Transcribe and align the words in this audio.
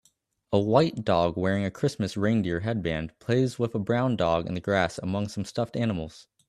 A 0.51 0.57
white 0.59 1.05
dog 1.05 1.37
wearing 1.37 1.63
a 1.63 1.69
christmas 1.69 2.17
reindeer 2.17 2.61
headband 2.61 3.11
plays 3.19 3.59
with 3.59 3.75
a 3.75 3.77
brown 3.79 4.15
dog 4.15 4.47
in 4.47 4.55
the 4.55 4.59
grass 4.59 4.97
among 4.97 5.27
some 5.27 5.45
stuffed 5.45 5.75
animals 5.77 6.25